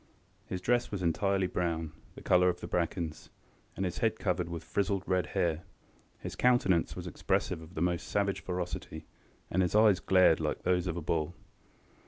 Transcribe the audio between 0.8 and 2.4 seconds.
was entirely brown, the